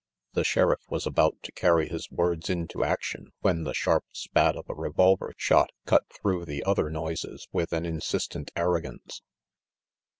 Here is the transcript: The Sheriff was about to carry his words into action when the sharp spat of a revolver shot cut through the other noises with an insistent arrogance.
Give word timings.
The 0.33 0.43
Sheriff 0.43 0.79
was 0.89 1.05
about 1.05 1.43
to 1.43 1.51
carry 1.51 1.87
his 1.87 2.09
words 2.09 2.49
into 2.49 2.83
action 2.83 3.33
when 3.41 3.65
the 3.65 3.73
sharp 3.75 4.03
spat 4.13 4.55
of 4.55 4.67
a 4.67 4.73
revolver 4.73 5.31
shot 5.37 5.69
cut 5.85 6.05
through 6.11 6.45
the 6.45 6.63
other 6.63 6.89
noises 6.89 7.47
with 7.53 7.71
an 7.71 7.85
insistent 7.85 8.49
arrogance. 8.55 9.21